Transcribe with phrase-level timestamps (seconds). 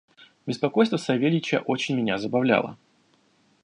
[0.47, 2.75] Беспокойство Савельича очень меня забавляло.